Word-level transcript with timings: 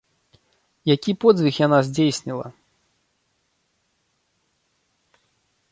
Які 0.95 1.11
подзвіг 1.25 1.55
яна 1.65 1.79
здзейсніла? 1.89 2.47